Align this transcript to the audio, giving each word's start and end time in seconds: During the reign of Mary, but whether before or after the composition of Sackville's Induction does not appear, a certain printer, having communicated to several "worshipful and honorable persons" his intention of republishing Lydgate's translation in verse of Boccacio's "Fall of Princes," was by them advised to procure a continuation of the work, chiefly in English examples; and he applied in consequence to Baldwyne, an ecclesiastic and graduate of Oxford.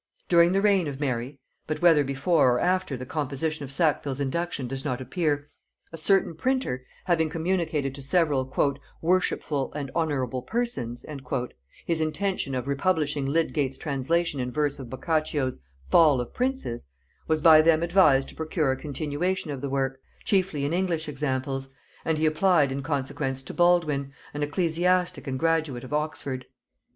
During 0.27 0.53
the 0.53 0.63
reign 0.63 0.87
of 0.87 0.99
Mary, 0.99 1.37
but 1.67 1.79
whether 1.83 2.03
before 2.03 2.55
or 2.55 2.59
after 2.59 2.97
the 2.97 3.05
composition 3.05 3.63
of 3.63 3.71
Sackville's 3.71 4.19
Induction 4.19 4.67
does 4.67 4.83
not 4.83 4.99
appear, 4.99 5.51
a 5.93 5.95
certain 5.99 6.33
printer, 6.33 6.83
having 7.05 7.29
communicated 7.29 7.93
to 7.93 8.01
several 8.01 8.51
"worshipful 8.99 9.71
and 9.73 9.91
honorable 9.93 10.41
persons" 10.41 11.05
his 11.85 12.01
intention 12.01 12.55
of 12.55 12.67
republishing 12.67 13.27
Lydgate's 13.27 13.77
translation 13.77 14.39
in 14.39 14.49
verse 14.51 14.79
of 14.79 14.89
Boccacio's 14.89 15.59
"Fall 15.87 16.19
of 16.19 16.33
Princes," 16.33 16.87
was 17.27 17.39
by 17.39 17.61
them 17.61 17.83
advised 17.83 18.27
to 18.29 18.33
procure 18.35 18.71
a 18.71 18.75
continuation 18.75 19.51
of 19.51 19.61
the 19.61 19.69
work, 19.69 19.99
chiefly 20.25 20.65
in 20.65 20.73
English 20.73 21.07
examples; 21.07 21.69
and 22.03 22.17
he 22.17 22.25
applied 22.25 22.71
in 22.71 22.81
consequence 22.81 23.43
to 23.43 23.53
Baldwyne, 23.53 24.13
an 24.33 24.41
ecclesiastic 24.41 25.27
and 25.27 25.37
graduate 25.37 25.83
of 25.83 25.93
Oxford. 25.93 26.47